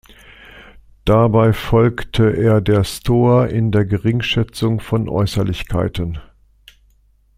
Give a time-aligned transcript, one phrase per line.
[1.05, 6.17] Dabei folgte er der Stoa in der Geringschätzung von Äußerlichkeiten.